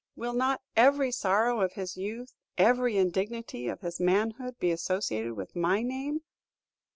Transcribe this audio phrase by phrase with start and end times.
[0.15, 5.55] _Will not every sorrow of his youth, every indignity of his manhood, be associated with
[5.55, 6.21] my name?